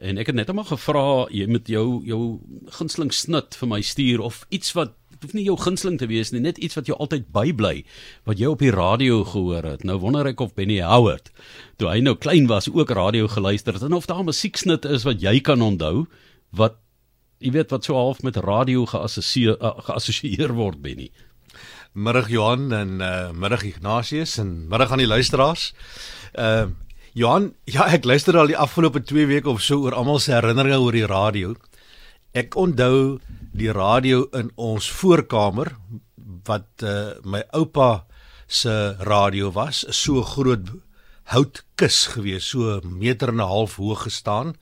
En 0.00 0.16
ek 0.16 0.30
het 0.30 0.36
net 0.38 0.48
eendag 0.48 0.70
gevra 0.72 1.26
jy 1.28 1.44
moet 1.52 1.68
jou 1.68 2.00
jou 2.08 2.22
gunsteling 2.78 3.12
snit 3.12 3.56
vir 3.60 3.68
my 3.68 3.80
stuur 3.84 4.22
of 4.24 4.46
iets 4.48 4.72
wat 4.72 4.96
hoef 5.22 5.34
nie 5.36 5.44
jou 5.44 5.54
gunsteling 5.60 6.00
te 6.00 6.08
wees 6.10 6.32
nie, 6.32 6.40
net 6.42 6.56
iets 6.58 6.74
wat 6.74 6.88
jou 6.88 6.96
altyd 6.98 7.28
bybly 7.30 7.84
wat 8.26 8.40
jy 8.40 8.48
op 8.50 8.62
die 8.64 8.72
radio 8.72 9.20
gehoor 9.28 9.68
het. 9.68 9.84
Nou 9.84 9.98
wonder 10.02 10.26
ek 10.26 10.40
of 10.40 10.54
Benny 10.56 10.80
Howard 10.82 11.28
toe 11.78 11.90
hy 11.92 12.00
nou 12.00 12.16
klein 12.16 12.48
was 12.48 12.70
ook 12.72 12.90
radio 12.90 13.28
geluister 13.28 13.76
het 13.76 13.84
en 13.84 13.92
of 13.92 14.08
daar 14.08 14.24
'n 14.24 14.32
musieksnit 14.32 14.88
is 14.88 15.04
wat 15.04 15.20
jy 15.20 15.40
kan 15.40 15.60
onthou 15.62 16.06
wat 16.50 16.80
jy 17.38 17.52
weet 17.52 17.70
wat 17.70 17.84
so 17.84 17.94
half 17.94 18.22
met 18.22 18.36
radio 18.36 18.86
geassosieer 18.86 19.60
uh, 19.60 19.76
geassosieer 19.76 20.54
word 20.54 20.80
Benny. 20.82 21.10
Middag 21.92 22.30
Johan 22.30 22.72
en 22.72 23.00
uh, 23.00 23.30
middag 23.30 23.62
Ignatius 23.62 24.38
en 24.38 24.68
middag 24.68 24.90
aan 24.90 25.04
die 25.04 25.06
luisteraars. 25.06 25.74
Uh 26.32 26.72
Johan, 27.12 27.50
ja 27.68 27.84
ek 27.92 28.06
luister 28.08 28.38
al 28.40 28.48
die 28.48 28.56
afgelope 28.56 29.02
2 29.04 29.26
weke 29.28 29.50
of 29.52 29.58
so 29.60 29.82
oor 29.84 29.92
almal 29.92 30.16
se 30.22 30.32
herinneringe 30.32 30.78
oor 30.80 30.96
die 30.96 31.08
radio. 31.10 31.50
Ek 32.32 32.56
onthou 32.56 33.18
die 33.52 33.68
radio 33.76 34.22
in 34.32 34.48
ons 34.56 34.88
voorkamer 34.96 35.74
wat 36.48 36.80
uh, 36.80 37.20
my 37.28 37.42
oupa 37.52 38.06
se 38.48 38.96
radio 39.04 39.52
was, 39.52 39.82
so 39.92 40.24
groot 40.24 40.72
houtkus 41.34 42.00
gewees, 42.14 42.48
so 42.48 42.80
meter 42.80 43.28
en 43.28 43.44
'n 43.44 43.50
half 43.52 43.76
hoog 43.76 44.08
gestaan. 44.08 44.56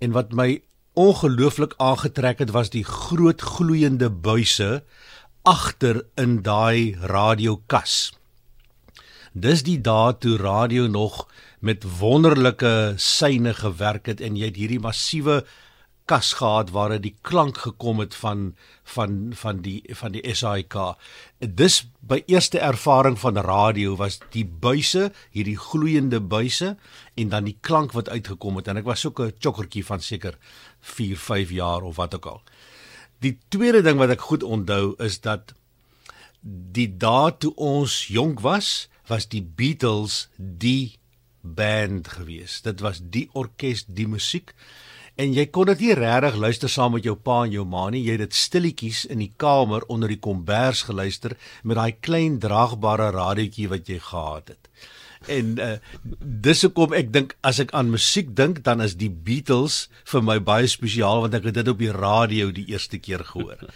En 0.00 0.16
wat 0.16 0.32
my 0.32 0.64
ongelooflik 0.96 1.76
aangetrek 1.76 2.38
het 2.38 2.56
was 2.56 2.72
die 2.72 2.84
groot 2.84 3.42
gloeiende 3.42 4.08
buise 4.08 4.84
agter 5.44 6.06
in 6.16 6.40
daai 6.40 6.96
radiokas. 6.96 8.16
Dis 9.34 9.64
die 9.66 9.80
dae 9.82 10.14
toe 10.16 10.36
radio 10.38 10.86
nog 10.86 11.26
met 11.64 11.84
wonderlike 11.98 12.94
syne 13.00 13.54
gewerk 13.56 14.10
het 14.10 14.20
en 14.20 14.36
jy 14.36 14.50
het 14.50 14.58
hierdie 14.60 14.82
massiewe 14.84 15.40
kas 16.04 16.34
gehad 16.36 16.68
waar 16.76 16.92
dit 16.92 17.02
die 17.06 17.14
klank 17.24 17.62
gekom 17.64 18.02
het 18.02 18.12
van 18.20 18.50
van 18.94 19.32
van 19.40 19.62
die 19.64 19.78
van 19.96 20.12
die 20.12 20.20
SAK. 20.36 20.76
Dis 21.40 21.78
by 22.04 22.20
eerste 22.28 22.60
ervaring 22.60 23.16
van 23.18 23.40
radio 23.40 23.96
was 23.96 24.18
die 24.34 24.44
buise, 24.44 25.08
hierdie 25.32 25.56
gloeiende 25.56 26.20
buise 26.20 26.74
en 27.16 27.32
dan 27.32 27.48
die 27.48 27.56
klank 27.60 27.96
wat 27.96 28.12
uitgekom 28.12 28.60
het 28.60 28.68
en 28.68 28.82
ek 28.82 28.90
was 28.90 29.00
so 29.00 29.12
'n 29.16 29.32
chokkertjie 29.40 29.84
van 29.84 30.00
seker 30.00 30.36
4, 30.80 31.16
5 31.16 31.50
jaar 31.50 31.82
of 31.82 31.96
wat 31.96 32.14
ook 32.14 32.26
al. 32.26 32.42
Die 33.20 33.38
tweede 33.48 33.80
ding 33.82 33.96
wat 33.98 34.10
ek 34.10 34.20
goed 34.20 34.42
onthou 34.42 34.94
is 34.98 35.20
dat 35.20 35.54
die 36.44 36.96
dae 36.96 37.32
toe 37.38 37.54
ons 37.56 38.06
jonk 38.06 38.40
was, 38.40 38.88
was 39.08 39.28
die 39.28 39.42
Beatles 39.42 40.28
die 40.36 40.98
band 41.44 42.08
gewees. 42.08 42.60
Dit 42.64 42.80
was 42.80 43.00
die 43.02 43.28
orkes, 43.32 43.84
die 43.86 44.08
musiek. 44.08 44.54
En 45.14 45.30
jy 45.30 45.44
kon 45.54 45.68
dit 45.70 45.84
nie 45.84 45.94
regtig 45.94 46.40
luister 46.42 46.70
saam 46.72 46.96
met 46.96 47.04
jou 47.06 47.14
pa 47.14 47.44
en 47.44 47.52
jou 47.54 47.64
ma 47.68 47.86
nie. 47.92 48.02
Jy 48.02 48.16
het 48.16 48.24
dit 48.24 48.34
stilletjies 48.34 49.04
in 49.06 49.20
die 49.22 49.30
kamer 49.38 49.86
onder 49.92 50.10
die 50.10 50.18
kombers 50.18 50.82
geluister 50.88 51.36
met 51.62 51.78
daai 51.78 51.94
klein 52.00 52.40
draagbare 52.42 53.12
radiootjie 53.14 53.68
wat 53.70 53.88
jy 53.88 54.00
gehad 54.02 54.56
het. 54.56 54.70
En 55.26 55.54
uh, 55.58 55.76
dis 56.20 56.62
hoekom 56.66 56.94
ek 56.96 57.12
dink 57.14 57.36
as 57.46 57.60
ek 57.62 57.74
aan 57.76 57.92
musiek 57.92 58.34
dink, 58.36 58.62
dan 58.64 58.82
is 58.84 58.96
die 59.00 59.10
Beatles 59.10 59.88
vir 60.10 60.22
my 60.22 60.38
baie 60.44 60.68
spesiaal 60.70 61.24
want 61.24 61.34
ek 61.34 61.48
het 61.50 61.60
dit 61.60 61.70
op 61.70 61.78
die 61.80 61.92
radio 61.94 62.50
die 62.54 62.66
eerste 62.72 62.98
keer 62.98 63.24
gehoor 63.24 63.64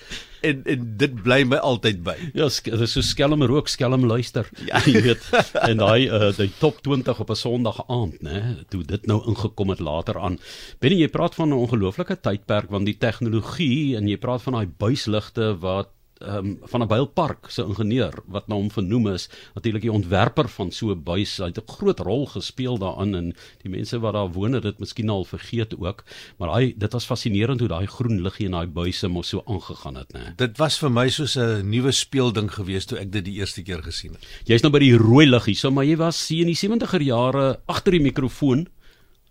en 0.48 0.62
en 0.70 0.84
dit 1.00 1.14
bly 1.22 1.42
my 1.48 1.58
altyd 1.64 2.02
by. 2.06 2.14
Ja, 2.36 2.48
dit 2.48 2.84
is 2.86 2.94
so 2.94 3.04
skelm 3.04 3.42
rook, 3.50 3.68
skelm 3.68 4.06
luister. 4.06 4.48
Ja, 4.68 4.80
jy 4.84 5.00
weet. 5.02 5.24
En 5.64 5.80
daai 5.80 6.08
uh, 6.12 6.30
die 6.36 6.50
top 6.60 6.82
20 6.84 7.20
op 7.22 7.30
'n 7.30 7.38
Sondag 7.38 7.78
aand, 7.88 8.20
né? 8.22 8.64
Toe 8.68 8.82
dit 8.84 9.06
nou 9.06 9.20
ingekom 9.30 9.70
het 9.72 9.80
later 9.80 10.18
aan. 10.18 10.38
Binne 10.80 10.98
jy 10.98 11.08
praat 11.08 11.34
van 11.34 11.48
'n 11.48 11.58
ongelooflike 11.64 12.20
tydperk 12.20 12.70
want 12.70 12.86
die 12.86 12.98
tegnologie 12.98 13.96
en 13.96 14.08
jy 14.08 14.16
praat 14.16 14.42
van 14.42 14.52
daai 14.52 14.66
buisligte 14.66 15.56
wat 15.58 15.90
um, 16.20 16.58
van 16.62 16.82
'n 16.82 16.88
Bylpark 16.88 17.50
se 17.50 17.62
ingenieur 17.62 18.14
wat 18.26 18.48
na 18.48 18.54
hom 18.54 18.70
vernoem 18.70 19.06
is, 19.06 19.28
natuurlik 19.54 19.82
die 19.82 19.92
ontwerper 19.92 20.48
van 20.48 20.70
so 20.70 20.90
'n 20.90 21.02
buis, 21.02 21.36
hy 21.38 21.46
het 21.46 21.58
'n 21.58 21.72
groot 21.72 22.00
rol 22.00 22.26
gespeel 22.26 22.78
daarin 22.78 23.14
en 23.14 23.34
die 23.62 23.70
mense 23.70 23.98
wat 23.98 24.12
daar 24.12 24.32
woon 24.32 24.52
het 24.52 24.62
dit 24.62 24.78
miskien 24.78 25.08
al 25.08 25.24
vergeet 25.24 25.78
ook, 25.78 26.04
maar 26.38 26.54
hy 26.54 26.74
dit 26.76 26.92
was 26.92 27.04
fascinerend 27.04 27.60
hoe 27.60 27.68
daai 27.68 27.86
groen 27.86 28.22
liggie 28.22 28.46
in 28.46 28.52
daai 28.52 28.66
buise 28.66 29.08
mos 29.08 29.28
so 29.28 29.42
aangegaan 29.46 29.96
het, 29.96 30.12
né? 30.12 30.34
Dit 30.36 30.58
was 30.58 30.78
vir 30.78 30.90
my 30.90 31.08
soos 31.08 31.36
'n 31.36 31.70
nuwe 31.70 31.92
speelding 31.92 32.50
gewees 32.50 32.86
toe 32.86 32.98
ek 32.98 33.12
dit 33.12 33.24
die 33.24 33.38
eerste 33.38 33.62
keer 33.62 33.82
gesien 33.82 34.12
het. 34.12 34.26
Jy's 34.44 34.62
nou 34.62 34.72
by 34.72 34.78
die 34.78 34.96
rooi 34.96 35.26
liggie, 35.26 35.54
so 35.54 35.70
maar 35.70 35.84
jy 35.84 35.96
was 35.96 36.26
sien 36.26 36.48
in 36.48 36.54
die 36.54 36.54
70er 36.54 37.02
jare 37.02 37.60
agter 37.66 37.92
die 37.92 38.00
mikrofoon 38.00 38.68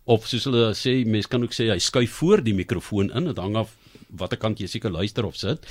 of 0.05 0.27
soos 0.27 0.45
hulle 0.47 0.71
sê, 0.73 1.05
mense 1.05 1.27
kan 1.27 1.43
ook 1.43 1.53
sê 1.53 1.69
hy 1.69 1.79
skuif 1.79 2.11
voor 2.21 2.41
die 2.43 2.53
mikrofoon 2.53 3.11
in, 3.11 3.25
dit 3.25 3.37
hang 3.37 3.55
af 3.55 3.75
watter 4.09 4.39
kant 4.39 4.59
jy 4.59 4.67
seker 4.71 4.93
luister 4.93 5.25
of 5.27 5.35
sit. 5.35 5.65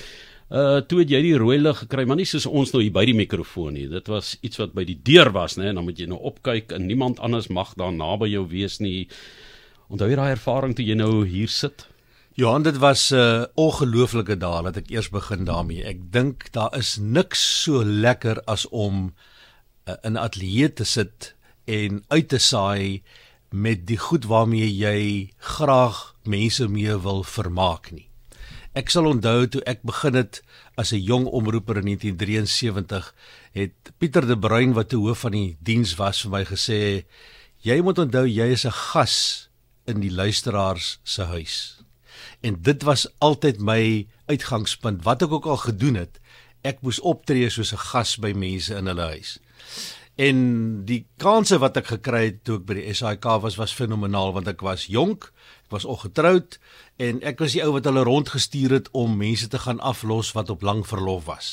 Uh 0.46 0.78
toe 0.86 1.00
het 1.00 1.10
jy 1.10 1.18
die 1.24 1.38
rooi 1.38 1.56
lig 1.58 1.78
gekry, 1.82 2.04
maar 2.06 2.20
nie 2.20 2.28
soos 2.28 2.46
ons 2.46 2.70
nou 2.70 2.78
hier 2.84 2.94
by 2.94 3.02
die 3.08 3.16
mikrofoon 3.18 3.74
nie. 3.74 3.88
Dit 3.90 4.06
was 4.06 4.36
iets 4.46 4.60
wat 4.62 4.76
by 4.76 4.84
die 4.86 4.98
deur 5.02 5.32
was, 5.34 5.56
né? 5.58 5.72
En 5.72 5.80
dan 5.80 5.84
moet 5.88 5.98
jy 5.98 6.06
nou 6.06 6.20
opkyk 6.22 6.70
en 6.76 6.86
niemand 6.86 7.18
anders 7.18 7.48
mag 7.50 7.74
daar 7.74 7.92
naby 7.92 8.30
jou 8.30 8.44
wees 8.46 8.78
nie. 8.78 9.08
Onthou 9.90 10.06
jy 10.10 10.18
daai 10.18 10.36
ervaring 10.36 10.76
toe 10.78 10.86
jy 10.86 10.94
nou 10.94 11.26
hier 11.26 11.50
sit? 11.50 11.88
Johan, 12.38 12.62
dit 12.62 12.76
was 12.78 13.10
'n 13.10 13.16
uh, 13.16 13.44
ongelooflike 13.54 14.36
dag 14.36 14.62
dat 14.62 14.76
ek 14.76 14.90
eers 14.90 15.08
begin 15.08 15.44
daarmee. 15.44 15.82
Ek 15.84 16.12
dink 16.12 16.52
daar 16.52 16.76
is 16.78 16.96
niks 17.00 17.62
so 17.62 17.82
lekker 17.84 18.42
as 18.46 18.68
om 18.68 19.14
uh, 19.88 19.94
in 20.04 20.12
'n 20.12 20.16
ateljee 20.16 20.72
te 20.72 20.84
sit 20.84 21.34
en 21.64 22.04
uit 22.08 22.28
te 22.28 22.38
saai 22.38 23.02
met 23.50 23.86
die 23.86 23.98
goed 23.98 24.24
waarmee 24.24 24.68
jy 24.68 25.30
graag 25.38 26.14
mense 26.22 26.68
mee 26.68 26.96
wil 26.98 27.22
vermaak 27.22 27.90
nie. 27.90 28.08
Ek 28.76 28.90
sal 28.92 29.06
onthou 29.08 29.46
toe 29.48 29.62
ek 29.64 29.80
begin 29.88 30.18
het 30.18 30.42
as 30.76 30.92
'n 30.92 31.00
jong 31.00 31.24
omroeper 31.38 31.78
in 31.80 31.86
1973, 31.88 33.14
het 33.52 33.92
Pieter 33.98 34.26
de 34.26 34.38
Bruin 34.38 34.72
wat 34.76 34.88
te 34.88 34.96
hoof 34.96 35.24
van 35.24 35.32
die 35.32 35.56
diens 35.60 35.94
was 35.96 36.20
vir 36.20 36.30
my 36.30 36.44
gesê: 36.44 37.06
"Jy 37.64 37.80
moet 37.80 37.98
onthou 37.98 38.26
jy 38.28 38.52
is 38.52 38.66
'n 38.66 38.76
gas 38.92 39.48
in 39.86 40.00
die 40.00 40.12
luisteraars 40.12 40.98
se 41.02 41.22
huis." 41.22 41.80
En 42.42 42.60
dit 42.60 42.82
was 42.82 43.08
altyd 43.18 43.60
my 43.60 44.06
uitgangspunt. 44.26 45.02
Wat 45.02 45.22
ek 45.22 45.32
ook 45.32 45.46
al 45.46 45.56
gedoen 45.56 45.94
het, 45.94 46.20
ek 46.62 46.82
moes 46.82 47.00
optree 47.00 47.48
soos 47.50 47.72
'n 47.72 47.78
gas 47.78 48.16
by 48.16 48.32
mense 48.32 48.74
in 48.74 48.86
hulle 48.86 49.08
huis. 49.16 49.38
En 50.16 50.84
die 50.84 51.06
kanse 51.16 51.58
wat 51.58 51.76
ek 51.76 51.86
gekry 51.86 52.24
het 52.24 52.44
toe 52.44 52.56
ek 52.56 52.64
by 52.64 52.74
die 52.74 52.94
SAK 52.94 53.24
was 53.40 53.56
was 53.56 53.72
fenomenaal 53.72 54.32
want 54.32 54.48
ek 54.48 54.60
was 54.60 54.86
jonk, 54.86 55.32
ek 55.66 55.74
was 55.74 55.84
ongetroud 55.84 56.60
en 57.02 57.18
ek 57.26 57.40
was 57.42 57.56
die 57.56 57.64
ou 57.64 57.72
wat 57.74 57.88
hulle 57.88 58.04
rondgestuur 58.06 58.76
het 58.78 58.92
om 58.94 59.16
mense 59.18 59.48
te 59.50 59.58
gaan 59.58 59.82
aflos 59.82 60.30
wat 60.36 60.50
op 60.50 60.62
lang 60.62 60.84
verlof 60.86 61.26
was. 61.26 61.48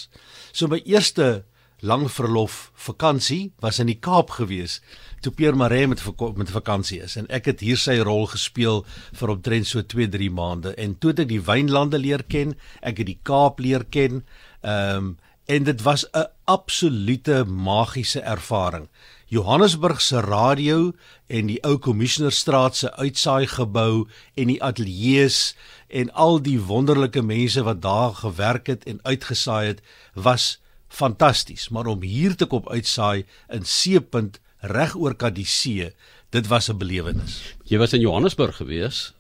So 0.54 0.70
my 0.70 0.84
eerste 0.86 1.46
lang 1.84 2.06
verlof 2.08 2.70
vakansie 2.80 3.52
was 3.60 3.82
in 3.82 3.90
die 3.90 3.98
Kaap 4.00 4.30
gewees 4.38 4.78
toe 5.26 5.34
Pierre 5.34 5.58
Maree 5.58 5.88
met 5.88 6.04
met 6.38 6.54
vakansie 6.54 7.02
is 7.02 7.18
en 7.18 7.28
ek 7.34 7.50
het 7.50 7.66
hier 7.66 7.80
sy 7.80 7.98
rol 8.06 8.28
gespeel 8.30 8.86
vir 9.18 9.34
omtrent 9.34 9.68
so 9.68 9.82
2-3 9.82 10.30
maande 10.32 10.76
en 10.78 10.94
toe 10.96 11.12
het 11.12 11.26
ek 11.26 11.34
die 11.34 11.44
wynlande 11.44 11.98
leer 11.98 12.24
ken, 12.24 12.54
ek 12.82 13.02
het 13.02 13.10
die 13.10 13.20
Kaap 13.24 13.60
leer 13.60 13.90
ken. 13.90 14.24
Ehm 14.62 14.98
um, 14.98 15.14
en 15.46 15.64
dit 15.68 15.82
was 15.84 16.06
'n 16.14 16.30
absolute 16.46 17.44
magiese 17.46 18.22
ervaring. 18.22 18.88
Johannesburg 19.34 20.02
se 20.02 20.20
radio 20.22 20.92
en 21.26 21.48
die 21.50 21.58
ou 21.66 21.80
Commissionerstraat 21.82 22.76
se 22.78 22.92
uitsaai 23.02 23.48
gebou 23.50 24.06
en 24.38 24.52
die 24.52 24.60
ateljee's 24.62 25.56
en 25.90 26.12
al 26.14 26.38
die 26.46 26.60
wonderlike 26.62 27.24
mense 27.26 27.64
wat 27.66 27.82
daar 27.82 28.14
gewerk 28.20 28.70
het 28.70 28.86
en 28.86 29.02
uitgesaai 29.02 29.66
het 29.72 29.82
was 30.14 30.60
fantasties. 30.88 31.72
Maar 31.74 31.90
om 31.90 32.06
hier 32.06 32.36
te 32.38 32.46
kom 32.46 32.70
uitsaai 32.70 33.26
in 33.50 33.66
Seepunt 33.66 34.38
reg 34.62 34.94
oor 34.96 35.18
Kadisee 35.18 35.90
dit 36.30 36.48
was 36.48 36.70
'n 36.70 36.78
belewenis. 36.78 37.56
Jy 37.66 37.78
was 37.78 37.94
in 37.94 38.02
Johannesburg 38.02 38.56
gewees 38.56 39.14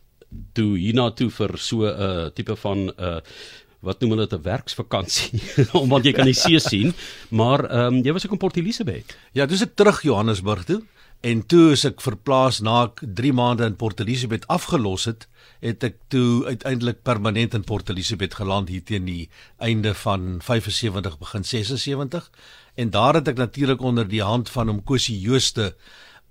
toe 0.54 0.78
hiernatoe 0.78 1.30
vir 1.30 1.58
so 1.58 1.86
'n 1.86 2.02
uh, 2.02 2.30
tipe 2.34 2.56
van 2.56 2.78
'n 2.78 2.94
uh, 3.00 3.20
wat 3.84 4.00
noem 4.02 4.16
hulle 4.16 4.28
dit 4.28 4.40
'n 4.40 4.44
werksvakansie? 4.44 5.42
Omdat 5.84 6.08
jy 6.08 6.14
kan 6.16 6.30
die 6.30 6.38
see 6.38 6.60
sien. 6.60 6.94
Maar 7.30 7.66
ehm 7.70 8.00
um, 8.00 8.02
jy 8.04 8.14
was 8.16 8.26
ook 8.26 8.36
in 8.38 8.44
Port 8.44 8.58
Elizabeth. 8.58 9.18
Ja 9.32 9.46
dis 9.46 9.62
ek 9.62 9.76
terug 9.76 10.02
Johannesburg 10.02 10.64
toe. 10.64 10.82
En 11.24 11.46
toe 11.48 11.72
is 11.72 11.86
ek 11.88 12.02
verplaas 12.04 12.60
na 12.60 12.84
ek 12.90 13.04
3 13.16 13.34
maande 13.34 13.64
in 13.66 13.76
Port 13.80 14.00
Elizabeth 14.04 14.48
afgelos 14.48 15.06
het 15.08 15.28
het 15.64 15.84
ek 15.88 15.96
toe 16.12 16.44
uiteindelik 16.46 17.04
permanent 17.08 17.54
in 17.54 17.64
Port 17.64 17.90
Elizabeth 17.90 18.34
geland 18.36 18.68
hier 18.68 18.84
teen 18.84 19.06
die 19.08 19.30
einde 19.58 19.94
van 19.96 20.42
75 20.44 21.16
begin 21.20 21.44
76 21.48 22.28
en 22.76 22.90
daar 22.92 23.16
het 23.16 23.28
ek 23.32 23.40
natuurlik 23.40 23.82
onder 23.82 24.08
die 24.08 24.24
hand 24.24 24.50
van 24.50 24.70
Omkosi 24.70 25.16
Jooste 25.16 25.76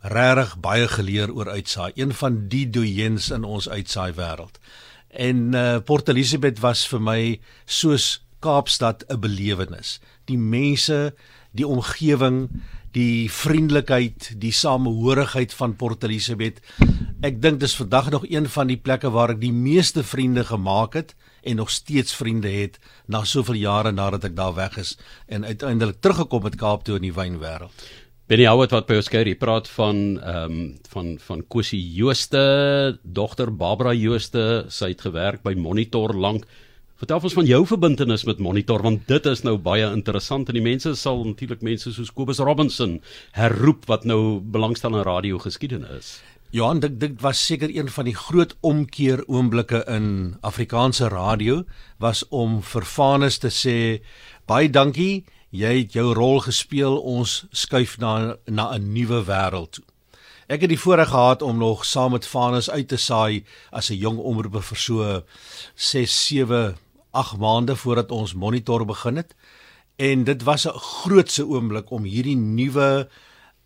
regtig 0.02 0.56
baie 0.60 0.88
geleer 0.88 1.32
oor 1.32 1.48
uitsaai. 1.48 1.92
Een 1.94 2.12
van 2.12 2.48
die 2.48 2.66
doyens 2.70 3.30
in 3.30 3.44
ons 3.44 3.68
uitsaai 3.68 4.12
wêreld 4.18 4.58
En 5.12 5.52
uh, 5.54 5.78
Port 5.84 6.08
Elizabeth 6.08 6.60
was 6.64 6.86
vir 6.88 7.00
my 7.00 7.20
soos 7.68 8.24
Kaapstad 8.42 9.04
'n 9.08 9.20
belewenis. 9.20 10.00
Die 10.24 10.38
mense, 10.38 11.14
die 11.52 11.66
omgewing, 11.66 12.48
die 12.92 13.30
vriendelikheid, 13.30 14.32
die 14.40 14.52
samehorigheid 14.52 15.54
van 15.54 15.76
Port 15.76 16.02
Elizabeth. 16.04 16.60
Ek 17.22 17.40
dink 17.42 17.60
dis 17.60 17.76
vandag 17.76 18.10
nog 18.10 18.24
een 18.28 18.48
van 18.48 18.66
die 18.66 18.76
plekke 18.76 19.10
waar 19.10 19.30
ek 19.36 19.40
die 19.40 19.52
meeste 19.52 20.02
vriende 20.04 20.44
gemaak 20.44 20.94
het 20.98 21.14
en 21.42 21.56
nog 21.56 21.70
steeds 21.70 22.14
vriende 22.14 22.50
het 22.50 22.78
na 23.06 23.24
soveel 23.24 23.54
jare 23.62 23.92
nadat 23.92 24.24
ek 24.24 24.36
daar 24.36 24.54
weg 24.54 24.76
is 24.78 24.96
en 25.26 25.44
uiteindelik 25.44 26.00
teruggekom 26.00 26.44
het 26.44 26.56
Kaap 26.56 26.84
toe 26.84 26.96
in 26.96 27.08
die 27.08 27.14
wynwêreld. 27.14 27.72
Benny 28.30 28.44
Howard 28.46 28.70
wat 28.70 28.86
by 28.86 29.00
ons 29.00 29.08
kuier, 29.10 29.26
hy 29.26 29.34
praat 29.34 29.66
van 29.74 29.96
ehm 30.22 30.52
um, 30.54 30.58
van 30.92 31.08
van 31.18 31.40
Kosie 31.50 31.80
Jooste, 31.96 32.42
dogter 33.02 33.50
Barbara 33.50 33.90
Jooste, 33.98 34.68
sy 34.70 34.92
het 34.92 35.02
gewerk 35.02 35.42
by 35.42 35.56
Monitor 35.58 36.14
lank. 36.14 36.44
Vertel 37.02 37.18
ons 37.18 37.34
van 37.34 37.48
jou 37.48 37.58
verbintenis 37.66 38.22
met 38.28 38.38
Monitor 38.38 38.84
want 38.86 39.08
dit 39.10 39.26
is 39.26 39.42
nou 39.42 39.56
baie 39.58 39.88
interessant 39.90 40.46
en 40.46 40.54
die 40.54 40.62
mense 40.62 40.94
sal 41.00 41.24
natuurlik 41.26 41.66
mense 41.66 41.90
soos 41.90 42.14
Kobus 42.14 42.38
Robinson 42.38 43.00
herroep 43.34 43.90
wat 43.90 44.06
nou 44.06 44.38
belangstel 44.38 45.00
in 45.00 45.06
radio 45.08 45.42
geskiedenis. 45.42 46.20
Johan 46.54 46.78
dit 46.78 47.00
dit 47.02 47.18
was 47.26 47.42
seker 47.42 47.74
een 47.74 47.90
van 47.90 48.06
die 48.06 48.14
groot 48.14 48.54
omkeer 48.62 49.26
oomblikke 49.26 49.82
in 49.90 50.36
Afrikaanse 50.46 51.10
radio 51.10 51.64
was 51.98 52.22
om 52.30 52.60
vir 52.62 52.86
Vanus 52.86 53.42
te 53.42 53.50
sê 53.50 53.78
baie 54.46 54.70
dankie 54.70 55.24
jy 55.52 55.72
het 55.82 55.92
jou 55.92 56.14
rol 56.16 56.40
gespeel 56.40 56.96
ons 56.96 57.44
skuif 57.52 57.98
na 58.00 58.36
na 58.46 58.72
'n 58.74 58.92
nuwe 58.92 59.24
wêreld 59.24 59.70
toe. 59.70 59.84
Ek 60.48 60.60
het 60.60 60.68
die 60.68 60.80
voorreg 60.80 61.08
gehad 61.08 61.42
om 61.42 61.58
nog 61.58 61.84
saam 61.84 62.12
met 62.12 62.26
Vanus 62.26 62.70
uit 62.70 62.88
te 62.88 62.96
saai 62.96 63.44
as 63.70 63.90
'n 63.90 63.96
jong 63.96 64.18
omroeper 64.18 64.62
vir 64.62 64.78
so 64.78 65.22
6 65.74 66.26
7 66.26 66.76
8 67.10 67.38
maande 67.38 67.76
voordat 67.76 68.10
ons 68.10 68.34
monitor 68.34 68.84
begin 68.84 69.16
het 69.16 69.34
en 69.96 70.24
dit 70.24 70.42
was 70.42 70.66
'n 70.66 70.78
grootse 70.78 71.46
oomblik 71.46 71.90
om 71.90 72.02
hierdie 72.04 72.36
nuwe 72.36 73.08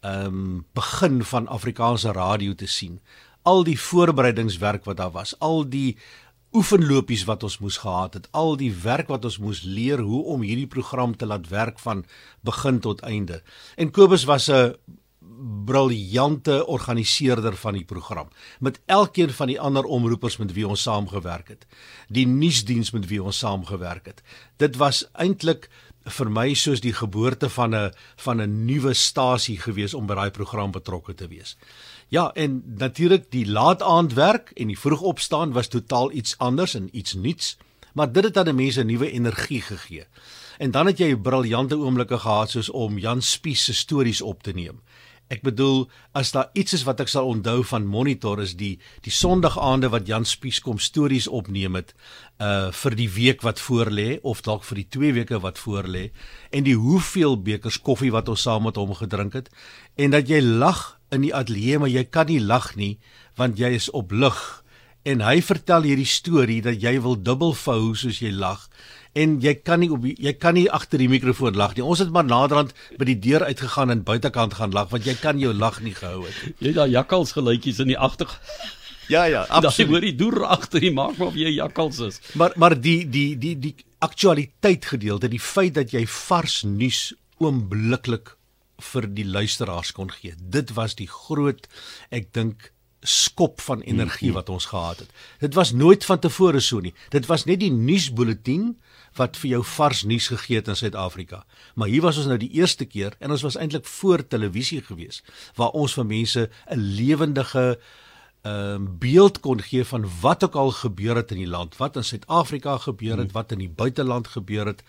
ehm 0.01 0.27
um, 0.27 0.67
begin 0.75 1.25
van 1.25 1.49
Afrikaanse 1.49 2.13
radio 2.13 2.55
te 2.55 2.67
sien. 2.67 3.01
Al 3.43 3.65
die 3.65 3.81
voorbereidingswerk 3.81 4.85
wat 4.85 4.97
daar 4.97 5.11
was, 5.11 5.39
al 5.39 5.69
die 5.69 5.97
oefenlopies 6.53 7.25
wat 7.25 7.43
ons 7.43 7.59
moes 7.59 7.79
gehad 7.83 8.15
het, 8.15 8.29
al 8.31 8.57
die 8.57 8.73
werk 8.83 9.09
wat 9.09 9.25
ons 9.25 9.39
moes 9.39 9.63
leer 9.63 9.99
hoe 9.99 10.23
om 10.25 10.45
hierdie 10.47 10.67
program 10.71 11.17
te 11.17 11.27
laat 11.27 11.49
werk 11.49 11.79
van 11.79 12.05
begin 12.41 12.81
tot 12.81 13.01
einde. 13.01 13.43
En 13.77 13.91
Kobus 13.91 14.25
was 14.25 14.49
'n 14.51 14.75
briljante 15.67 16.67
organiseerder 16.67 17.57
van 17.57 17.73
die 17.73 17.85
program 17.85 18.29
met 18.61 18.81
elkeen 18.87 19.31
van 19.31 19.47
die 19.47 19.61
ander 19.61 19.85
omroepers 19.85 20.37
met 20.37 20.53
wie 20.53 20.69
ons 20.69 20.83
saamgewerk 20.83 21.49
het. 21.49 21.67
Die 22.09 22.27
nuusdiens 22.27 22.91
met 22.91 23.07
wie 23.07 23.23
ons 23.23 23.39
saamgewerk 23.39 24.07
het. 24.07 24.23
Dit 24.57 24.77
was 24.77 25.05
eintlik 25.13 25.69
vir 26.07 26.31
my 26.31 26.55
soos 26.55 26.81
die 26.81 26.95
geboorte 26.95 27.49
van 27.51 27.75
'n 27.75 27.93
van 28.17 28.41
'n 28.41 28.65
nuwe 28.65 28.95
stasie 28.95 29.59
gewees 29.59 29.95
om 29.95 30.07
by 30.07 30.15
daai 30.15 30.31
program 30.31 30.71
betrokke 30.71 31.15
te 31.15 31.29
wees. 31.29 31.57
Ja, 32.09 32.31
en 32.35 32.63
natuurlik 32.67 33.31
die 33.31 33.47
laataandwerk 33.47 34.51
en 34.55 34.67
die 34.67 34.79
vroegopstaan 34.79 35.53
was 35.53 35.69
totaal 35.69 36.13
iets 36.13 36.39
anders 36.39 36.75
en 36.75 36.89
iets 36.93 37.15
nuuts, 37.15 37.57
maar 37.95 38.13
dit 38.13 38.25
het 38.25 38.37
aan 38.37 38.45
die 38.45 38.55
mense 38.55 38.85
nuwe 38.85 39.11
energie 39.11 39.61
gegee. 39.61 40.07
En 40.59 40.71
dan 40.71 40.87
het 40.87 40.99
jy 40.99 41.17
briljante 41.17 41.77
oomblikke 41.77 42.19
gehad 42.19 42.51
soos 42.51 42.71
om 42.71 42.99
Jan 42.99 43.23
Spies 43.23 43.65
se 43.65 43.75
stories 43.75 44.23
op 44.23 44.43
te 44.43 44.53
neem. 44.53 44.81
Ek 45.27 45.43
bedoel, 45.43 45.89
as 46.15 46.31
daar 46.31 46.53
iets 46.55 46.77
is 46.77 46.85
wat 46.87 47.01
ek 47.03 47.11
sal 47.11 47.27
onthou 47.27 47.65
van 47.67 47.87
Monitor 47.91 48.39
is 48.43 48.55
die 48.59 48.77
die 49.03 49.11
Sondagaande 49.11 49.91
wat 49.91 50.07
Jan 50.07 50.27
Spies 50.29 50.61
kom 50.63 50.79
stories 50.79 51.27
opneem 51.27 51.79
het 51.79 51.95
uh 52.39 52.71
vir 52.71 52.95
die 52.99 53.09
week 53.11 53.43
wat 53.43 53.59
voorlê 53.63 54.21
of 54.23 54.45
dalk 54.47 54.63
vir 54.69 54.83
die 54.83 54.89
2 54.99 55.13
weke 55.17 55.41
wat 55.43 55.59
voorlê 55.59 56.11
en 56.55 56.67
die 56.69 56.77
hoeveel 56.79 57.35
bekers 57.43 57.81
koffie 57.83 58.13
wat 58.15 58.29
ons 58.29 58.45
saam 58.47 58.69
met 58.69 58.79
hom 58.79 58.95
gedrink 58.95 59.35
het 59.35 59.51
en 59.97 60.15
dat 60.15 60.31
jy 60.31 60.43
lag 60.45 61.01
in 61.11 61.27
die 61.27 61.35
ateljee 61.35 61.81
maar 61.81 61.91
jy 61.91 62.05
kan 62.05 62.31
nie 62.31 62.41
lag 62.41 62.75
nie 62.77 62.95
want 63.41 63.59
jy 63.59 63.73
is 63.75 63.91
op 63.91 64.13
lig 64.13 64.39
en 65.07 65.23
hy 65.23 65.39
vertel 65.45 65.87
hierdie 65.87 66.09
storie 66.11 66.63
dat 66.65 66.83
jy 66.83 66.97
wil 67.05 67.15
dubbel 67.17 67.55
vou 67.55 67.95
soos 67.99 68.19
jy 68.23 68.33
lag 68.35 68.67
en 69.17 69.39
jy 69.41 69.55
kan 69.65 69.81
nie 69.81 69.91
op 69.95 70.05
jy 70.05 70.33
kan 70.37 70.57
nie 70.59 70.67
agter 70.69 71.01
die 71.01 71.09
mikrofoon 71.09 71.57
lag 71.57 71.77
nie. 71.77 71.85
Ons 71.85 72.03
het 72.05 72.11
maar 72.13 72.27
naderhand 72.27 72.75
by 73.01 73.07
die 73.09 73.19
deur 73.29 73.47
uitgegaan 73.47 73.95
en 73.95 74.03
buitekant 74.05 74.59
gaan 74.59 74.75
lag 74.77 74.91
want 74.93 75.07
jy 75.09 75.15
kan 75.21 75.41
jou 75.41 75.55
lag 75.57 75.79
nie 75.85 75.95
gehou 75.97 76.27
het. 76.27 76.59
Jy 76.61 76.75
daai 76.77 76.91
jakkals 76.93 77.33
geluitjies 77.37 77.81
in 77.85 77.95
die 77.95 77.99
agter 77.99 78.29
Ja 79.07 79.25
ja, 79.31 79.45
absoluut. 79.47 79.77
Daai 79.77 79.93
hoor 79.93 80.05
die 80.05 80.17
deur 80.19 80.45
agter 80.51 80.83
die 80.83 80.91
maak 80.91 81.21
of 81.23 81.37
jy 81.39 81.53
jakkals 81.55 82.01
is. 82.03 82.21
Maar 82.35 82.57
maar 82.59 82.75
die 82.75 83.05
die 83.07 83.37
die 83.39 83.55
die 83.63 83.75
aktualiteit 84.03 84.85
gedeelte, 84.91 85.31
die 85.31 85.41
feit 85.41 85.77
dat 85.79 85.95
jy 85.95 86.03
vars 86.11 86.65
nuus 86.67 87.15
oombliklik 87.39 88.35
vir 88.93 89.07
die 89.09 89.25
luisteraars 89.25 89.95
kon 89.97 90.11
gee. 90.13 90.35
Dit 90.37 90.75
was 90.77 90.99
die 90.99 91.09
groot 91.09 91.69
ek 92.11 92.33
dink 92.35 92.73
skop 93.01 93.61
van 93.61 93.81
energie 93.81 94.33
wat 94.33 94.49
ons 94.49 94.65
gehad 94.73 94.99
het. 94.99 95.11
Dit 95.39 95.55
was 95.55 95.73
nooit 95.73 96.05
van 96.05 96.19
tevore 96.19 96.61
so 96.61 96.81
nie. 96.81 96.95
Dit 97.11 97.27
was 97.27 97.45
net 97.45 97.61
die 97.61 97.73
nuusbulletin 97.73 98.77
wat 99.17 99.37
vir 99.41 99.51
jou 99.51 99.63
vars 99.77 100.03
nuus 100.03 100.29
gegee 100.33 100.61
het 100.61 100.69
in 100.69 100.77
Suid-Afrika. 100.77 101.45
Maar 101.75 101.89
hier 101.89 102.05
was 102.05 102.19
ons 102.21 102.29
nou 102.31 102.39
die 102.41 102.53
eerste 102.59 102.85
keer 102.85 103.17
en 103.19 103.31
ons 103.31 103.45
was 103.47 103.57
eintlik 103.57 103.87
voor 103.99 104.27
televisie 104.27 104.83
gewees 104.83 105.23
waar 105.57 105.77
ons 105.77 105.95
vir 105.97 106.07
mense 106.07 106.49
'n 106.71 106.81
lewendige 106.81 107.79
ehm 108.47 108.83
uh, 108.83 108.91
beeld 108.99 109.41
kon 109.41 109.61
gee 109.61 109.85
van 109.85 110.05
wat 110.21 110.45
ook 110.45 110.55
al 110.55 110.71
gebeur 110.71 111.17
het 111.17 111.31
in 111.31 111.37
die 111.37 111.49
land, 111.51 111.77
wat 111.77 111.97
in 111.97 112.05
Suid-Afrika 112.05 112.79
gebeur 112.79 113.17
het, 113.19 113.33
hmm. 113.33 113.33
wat 113.33 113.53
in 113.53 113.59
die 113.59 113.69
buiteland 113.69 114.29
gebeur 114.29 114.67
het. 114.67 114.83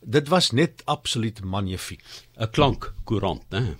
Dit 0.00 0.28
was 0.28 0.50
net 0.50 0.82
absoluut 0.84 1.44
magnifiek. 1.44 2.02
'n 2.36 2.50
Klankkoerant, 2.50 3.42
né? 3.50 3.76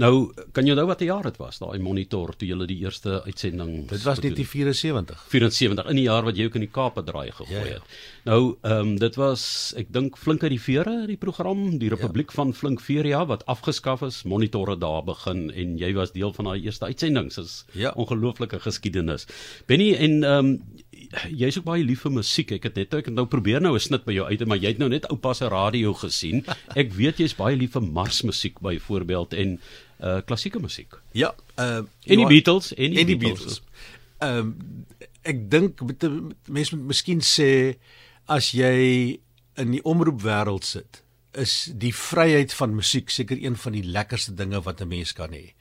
Nou, 0.00 0.32
kan 0.52 0.66
jy 0.66 0.74
nou 0.76 0.86
wat 0.88 1.02
die 1.02 1.08
jaar 1.10 1.26
dit 1.28 1.36
was, 1.40 1.58
daai 1.60 1.78
monitor 1.82 2.32
toe 2.36 2.48
jy 2.48 2.56
die 2.66 2.78
eerste 2.84 3.20
uitsending 3.26 3.88
Dit 3.90 4.04
was 4.06 4.20
1974. 4.22 5.24
74 5.28 5.90
in 5.92 6.00
die 6.00 6.06
jaar 6.06 6.24
wat 6.26 6.38
jy 6.38 6.46
ook 6.48 6.56
in 6.60 6.66
die 6.66 6.72
Kaap 6.72 7.00
draai 7.06 7.30
gegooi 7.30 7.58
ja, 7.58 7.66
ja. 7.66 7.80
het. 7.80 7.96
Nou, 8.28 8.40
ehm 8.62 8.92
um, 8.92 8.94
dit 8.98 9.16
was 9.20 9.44
ek 9.76 9.92
dink 9.92 10.16
Flink 10.20 10.44
uit 10.44 10.52
die 10.54 10.60
vere, 10.60 10.94
die 11.08 11.18
program, 11.20 11.64
die 11.78 11.90
Republiek 11.92 12.30
ja. 12.32 12.40
van 12.40 12.54
Flink 12.54 12.80
Feria 12.80 13.24
wat 13.26 13.44
afgeskaf 13.50 14.04
is, 14.06 14.22
monitore 14.28 14.76
daar 14.78 15.02
begin 15.04 15.50
en 15.50 15.76
jy 15.80 15.92
was 15.96 16.12
deel 16.12 16.32
van 16.36 16.50
daai 16.50 16.62
eerste 16.62 16.88
uitsendings. 16.88 17.40
Dis 17.40 17.56
ja. 17.78 17.92
ongelooflike 17.96 18.60
geskiedenis. 18.62 19.26
Benny 19.66 19.92
en 19.94 20.22
ehm 20.22 20.52
um, 20.52 20.56
jy's 21.28 21.58
ook 21.58 21.66
baie 21.66 21.84
lief 21.84 22.04
vir 22.06 22.14
musiek. 22.14 22.52
Ek 22.56 22.68
het 22.68 22.78
net 22.80 22.94
ek 22.96 23.10
het 23.10 23.14
nou 23.14 23.26
probeer 23.30 23.60
nou 23.60 23.74
'n 23.74 23.80
snit 23.80 24.04
by 24.04 24.12
jou 24.12 24.26
uit, 24.26 24.44
maar 24.46 24.58
jy 24.58 24.72
het 24.72 24.78
nou 24.78 24.88
net 24.88 25.08
oupa 25.10 25.34
se 25.34 25.48
radio 25.48 25.94
gesien. 25.94 26.44
Ek 26.80 26.92
weet 26.92 27.18
jy's 27.18 27.34
baie 27.36 27.56
lief 27.56 27.72
vir 27.72 27.82
marsmusiek 27.82 28.60
byvoorbeeld 28.60 29.34
en 29.34 29.60
uh 30.00 30.20
klassieke 30.26 30.58
musiek. 30.58 30.98
Ja, 31.12 31.34
uh 31.58 31.84
en 32.06 32.18
die 32.18 32.26
Beatles 32.26 32.74
en 32.74 32.90
die, 32.90 32.98
en 33.00 33.06
die 33.06 33.16
Beatles. 33.16 33.62
Ehm 34.18 34.38
um, 34.38 34.86
ek 35.22 35.50
dink 35.50 35.78
mense 36.48 36.76
moet 36.76 36.86
miskien 36.86 37.20
sê 37.20 37.76
as 38.26 38.50
jy 38.50 39.20
in 39.54 39.70
die 39.70 39.82
omroepwêreld 39.84 40.64
sit, 40.64 41.02
is 41.38 41.70
die 41.78 41.94
vryheid 41.94 42.52
van 42.52 42.74
musiek 42.74 43.10
seker 43.10 43.38
een 43.38 43.56
van 43.56 43.72
die 43.72 43.84
lekkerste 43.84 44.34
dinge 44.34 44.62
wat 44.62 44.80
'n 44.80 44.88
mens 44.88 45.12
kan 45.12 45.30
hê. 45.30 45.52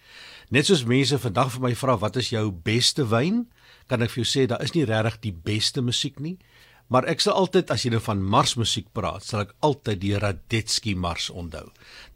Net 0.49 0.65
soos 0.65 0.83
mense 0.83 1.19
vandag 1.19 1.51
vir 1.51 1.61
my 1.61 1.75
vra 1.75 1.97
wat 1.97 2.15
is 2.15 2.29
jou 2.29 2.51
beste 2.51 3.07
wyn? 3.07 3.47
Kan 3.91 4.03
ek 4.05 4.13
vir 4.13 4.23
jou 4.23 4.29
sê 4.29 4.47
daar 4.47 4.63
is 4.63 4.73
nie 4.75 4.87
regtig 4.87 5.19
die 5.27 5.35
beste 5.51 5.83
musiek 5.83 6.19
nie, 6.23 6.37
maar 6.91 7.07
ek 7.11 7.23
sal 7.23 7.37
altyd 7.39 7.71
as 7.71 7.85
jy 7.85 7.93
nou 7.93 8.01
van 8.03 8.23
marsmusiek 8.33 8.89
praat, 8.95 9.25
sal 9.27 9.45
ek 9.45 9.53
altyd 9.67 10.01
die 10.01 10.15
Radetzky 10.19 10.95
mars 10.95 11.29
onthou. 11.29 11.69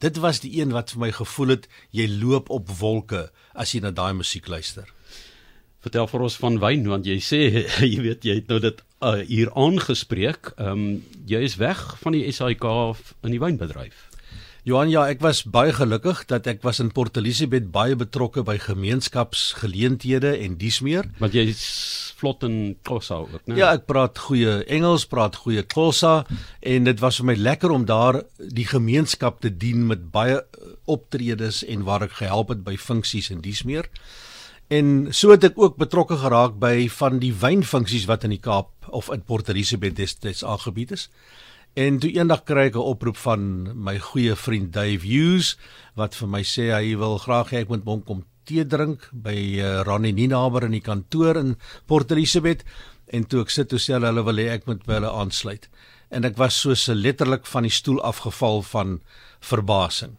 Dit 0.04 0.20
was 0.24 0.42
die 0.44 0.54
een 0.60 0.76
wat 0.76 0.96
vir 0.96 1.06
my 1.06 1.12
gevoel 1.16 1.56
het 1.56 1.70
jy 1.96 2.08
loop 2.12 2.52
op 2.52 2.72
wolke 2.80 3.28
as 3.54 3.76
jy 3.76 3.84
na 3.84 3.94
daai 3.96 4.14
musiek 4.16 4.48
luister. 4.52 4.88
Vertel 5.86 6.10
vir 6.10 6.26
ons 6.26 6.40
van 6.42 6.60
wyn 6.64 6.88
want 6.90 7.08
jy 7.08 7.20
sê 7.24 7.42
jy 7.94 8.02
weet 8.04 8.28
jy 8.28 8.40
het 8.42 8.52
nou 8.52 8.60
dit 8.64 8.84
uh, 9.06 9.22
hier 9.28 9.52
aangespreek. 9.54 10.56
Ehm 10.58 10.72
um, 10.74 10.90
jy 11.28 11.44
is 11.46 11.60
weg 11.62 11.82
van 12.02 12.16
die 12.16 12.26
SAIK 12.32 12.68
in 13.24 13.36
die 13.36 13.42
wynbedryf. 13.42 14.10
Johan, 14.66 14.90
ja, 14.90 15.04
ek 15.14 15.20
was 15.22 15.44
baie 15.46 15.70
gelukkig 15.78 16.24
dat 16.26 16.48
ek 16.50 16.64
was 16.66 16.80
in 16.82 16.88
Port 16.90 17.20
Elizabeth 17.22 17.68
baie 17.70 17.94
betrokke 17.94 18.42
by 18.42 18.56
gemeenskapsgeleenthede 18.64 20.32
en 20.42 20.56
dies 20.58 20.80
meer. 20.82 21.06
Want 21.22 21.38
jy 21.38 21.44
is 21.52 21.62
vlot 22.18 22.42
in 22.48 22.56
Xhosa 22.82 23.20
ook, 23.28 23.44
né? 23.46 23.60
Ja, 23.60 23.76
ek 23.78 23.86
praat 23.86 24.18
goeie 24.26 24.64
Engels, 24.66 25.06
praat 25.12 25.38
goeie 25.44 25.62
Xhosa 25.70 26.16
en 26.66 26.90
dit 26.90 27.04
was 27.04 27.22
vir 27.22 27.30
my 27.30 27.38
lekker 27.38 27.76
om 27.78 27.86
daar 27.86 28.24
die 28.40 28.66
gemeenskap 28.66 29.38
te 29.46 29.54
dien 29.54 29.86
met 29.86 30.10
baie 30.10 30.42
optredes 30.90 31.62
en 31.62 31.86
waar 31.86 32.08
ek 32.10 32.18
gehelp 32.24 32.56
het 32.56 32.66
by 32.66 32.74
funksies 32.74 33.30
en 33.36 33.46
dies 33.46 33.62
meer. 33.70 33.86
En 34.74 35.12
so 35.14 35.30
het 35.30 35.46
ek 35.46 35.62
ook 35.62 35.78
betrokke 35.78 36.18
geraak 36.26 36.58
by 36.58 36.88
van 36.90 37.22
die 37.22 37.36
wynfunksies 37.38 38.10
wat 38.10 38.26
in 38.26 38.34
die 38.34 38.42
Kaap 38.42 38.74
of 38.90 39.14
in 39.14 39.22
Port 39.22 39.54
Elizabeth 39.54 39.94
destyds 40.02 40.42
aangebied 40.42 40.98
is. 40.98 41.12
En 41.76 41.98
toe 42.00 42.08
eendag 42.16 42.46
kry 42.48 42.70
ek 42.70 42.78
'n 42.80 42.88
oproep 42.88 43.18
van 43.20 43.42
my 43.76 44.00
goeie 44.00 44.36
vriend 44.36 44.72
Dave 44.72 45.04
Hughes 45.04 45.58
wat 46.00 46.16
vir 46.16 46.28
my 46.28 46.40
sê 46.40 46.72
hy 46.72 46.96
wil 46.96 47.18
graag 47.20 47.52
hê 47.52 47.58
ek 47.64 47.68
moet 47.68 47.84
hom 47.84 48.04
kom 48.04 48.24
tee 48.48 48.64
drink 48.64 49.10
by 49.12 49.36
uh, 49.60 49.84
Ronnie 49.84 50.14
Ninaber 50.14 50.64
in 50.64 50.72
die 50.72 50.80
kantoor 50.80 51.36
in 51.36 51.58
Port 51.86 52.12
Elizabeth 52.12 52.64
en 53.12 53.28
toe 53.28 53.42
ek 53.42 53.52
sit 53.52 53.68
toe 53.68 53.80
sê 53.80 53.98
hulle 53.98 54.08
hulle 54.08 54.24
wil 54.24 54.40
hê 54.40 54.56
ek 54.56 54.68
moet 54.68 54.86
by 54.88 55.02
hulle 55.02 55.12
aansluit. 55.12 55.68
En 56.16 56.24
ek 56.24 56.38
was 56.38 56.56
so 56.56 56.74
se 56.76 56.96
letterlik 56.96 57.46
van 57.46 57.68
die 57.68 57.76
stoel 57.76 58.00
afgeval 58.02 58.64
van 58.72 59.02
verbasing. 59.42 60.16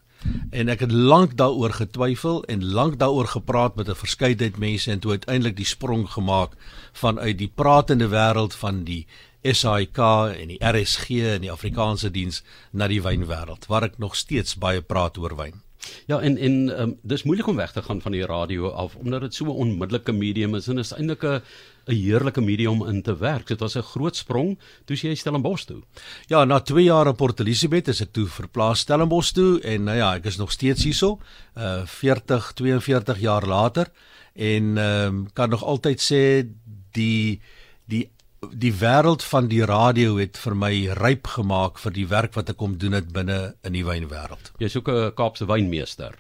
En 0.53 0.69
ek 0.69 0.85
het 0.85 0.93
lank 0.93 1.39
daaroor 1.41 1.73
getwyfel 1.73 2.43
en 2.53 2.65
lank 2.65 2.99
daaroor 3.01 3.33
gepraat 3.33 3.77
met 3.77 3.89
'n 3.89 4.03
verskeidenheid 4.05 4.59
mense 4.59 4.91
en 4.93 5.01
toe 5.01 5.17
uiteindelik 5.17 5.57
die 5.57 5.73
sprong 5.73 6.05
gemaak 6.05 6.53
vanuit 6.93 7.39
die 7.39 7.53
pratende 7.55 8.09
wêreld 8.13 8.55
van 8.55 8.85
die 8.85 9.07
SAIK 9.55 9.99
en 10.41 10.49
die 10.49 10.59
RSG 10.61 11.21
en 11.37 11.47
die 11.47 11.53
Afrikaanse 11.53 12.11
diens 12.11 12.43
na 12.73 12.89
die 12.89 13.03
wynwêreld 13.03 13.67
waar 13.71 13.83
ek 13.91 13.99
nog 13.99 14.17
steeds 14.17 14.59
baie 14.59 14.83
praat 14.83 15.19
oor 15.19 15.37
wyn. 15.37 15.63
Ja, 16.07 16.21
en 16.21 16.37
en 16.39 16.81
um, 16.81 16.95
dis 17.03 17.23
moeilik 17.23 17.47
om 17.47 17.57
weg 17.57 17.73
te 17.73 17.83
gaan 17.83 18.01
van 18.01 18.13
die 18.13 18.27
radio 18.27 18.69
af 18.69 18.97
omdat 18.97 19.21
dit 19.21 19.35
so 19.35 19.45
'n 19.45 19.49
onmiddellike 19.65 20.13
medium 20.13 20.55
is 20.55 20.69
en 20.69 20.79
is 20.79 20.93
eintlik 20.93 21.23
'n 21.25 21.43
'n 21.87 21.95
heerlike 21.95 22.41
medium 22.41 22.87
in 22.87 23.03
te 23.03 23.17
werk. 23.17 23.47
Dit 23.47 23.61
was 23.61 23.77
'n 23.77 23.83
groot 23.83 24.17
sprong 24.17 24.59
toe 24.85 24.97
jy 24.97 25.15
Stellenbosch 25.15 25.65
toe. 25.65 25.83
Ja, 26.27 26.45
na 26.45 26.61
2 26.61 26.85
jaar 26.85 27.07
in 27.07 27.15
Port 27.15 27.41
Elizabeth 27.41 27.89
is 27.89 28.01
ek 28.01 28.13
toe 28.13 28.27
verplaas 28.27 28.79
Stellenbosch 28.79 29.33
toe 29.33 29.61
en 29.61 29.85
nou 29.85 29.97
ja, 29.97 30.15
ek 30.15 30.25
is 30.25 30.37
nog 30.37 30.53
steeds 30.53 30.85
hierso, 30.85 31.21
uh 31.57 31.87
40, 31.87 32.53
42 32.53 33.19
jaar 33.21 33.47
later 33.47 33.87
en 34.33 34.79
ehm 34.79 35.07
um, 35.07 35.33
kan 35.33 35.51
nog 35.51 35.65
altyd 35.65 36.01
sê 36.01 36.47
die 36.93 37.41
die 37.85 38.11
die 38.53 38.73
wêreld 38.73 39.25
van 39.25 39.49
die 39.49 39.65
radio 39.65 40.17
het 40.21 40.37
vir 40.39 40.55
my 40.59 40.73
ryp 40.99 41.27
gemaak 41.37 41.81
vir 41.83 41.95
die 41.97 42.07
werk 42.11 42.37
wat 42.37 42.51
ek 42.53 42.59
kom 42.61 42.77
doen 42.79 42.97
het 42.97 43.13
binne 43.13 43.55
in 43.65 43.73
die 43.73 43.85
wynwêreld. 43.85 44.53
Jy's 44.59 44.77
ook 44.77 44.89
'n 44.89 45.15
Kaapse 45.15 45.47
wynmeester. 45.47 46.15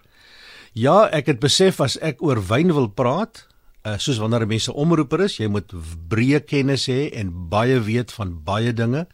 Ja, 0.72 1.08
ek 1.12 1.26
het 1.26 1.40
besef 1.40 1.80
as 1.80 1.96
ek 2.00 2.22
oor 2.22 2.40
wyn 2.40 2.72
wil 2.72 2.88
praat, 2.88 3.46
uh, 3.86 3.96
soos 3.98 4.18
wanneer 4.18 4.46
mense 4.46 4.72
omroeper 4.72 5.20
is, 5.20 5.38
jy 5.38 5.48
moet 5.48 5.72
breë 6.08 6.44
kennis 6.44 6.86
hê 6.86 7.10
en 7.12 7.48
baie 7.48 7.80
weet 7.80 8.12
van 8.12 8.42
baie 8.44 8.72
dinge. 8.72 9.06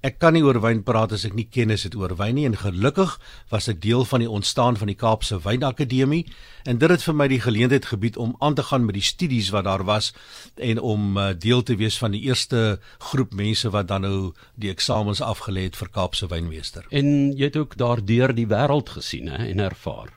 Ek 0.00 0.14
kan 0.16 0.32
nie 0.32 0.40
oor 0.40 0.56
wyn 0.64 0.78
praat 0.80 1.12
as 1.12 1.26
ek 1.28 1.34
nie 1.36 1.44
kennis 1.44 1.82
het 1.84 1.92
oor 1.92 2.14
wyn 2.16 2.38
nie 2.38 2.46
en 2.48 2.54
gelukkig 2.56 3.18
was 3.52 3.66
ek 3.68 3.82
deel 3.84 4.06
van 4.08 4.22
die 4.24 4.30
ontstaan 4.32 4.78
van 4.80 4.88
die 4.88 4.96
Kaapse 4.96 5.36
Wynakademie 5.44 6.22
en 6.64 6.80
dit 6.80 6.94
het 6.94 7.04
vir 7.04 7.18
my 7.20 7.26
die 7.28 7.40
geleentheid 7.44 7.90
gebied 7.90 8.16
om 8.16 8.32
aan 8.40 8.56
te 8.56 8.64
gaan 8.64 8.86
met 8.88 8.96
die 8.96 9.04
studies 9.04 9.50
wat 9.52 9.66
daar 9.68 9.84
was 9.84 10.14
en 10.56 10.80
om 10.80 11.20
uh, 11.20 11.34
deel 11.36 11.60
te 11.68 11.76
wees 11.76 12.00
van 12.00 12.16
die 12.16 12.22
eerste 12.30 12.80
groep 13.10 13.36
mense 13.36 13.68
wat 13.76 13.92
dan 13.92 14.08
nou 14.08 14.32
die 14.56 14.72
eksamens 14.72 15.20
afgelê 15.20 15.68
het 15.68 15.76
vir 15.76 15.92
Kaapse 15.92 16.30
Wynmeester. 16.32 16.88
En 16.88 17.36
jy 17.36 17.52
het 17.52 17.60
ook 17.60 17.76
daardeur 17.76 18.32
die 18.32 18.48
wêreld 18.48 18.96
gesien 18.96 19.28
hè 19.28 19.50
en 19.52 19.60
ervaar. 19.68 20.16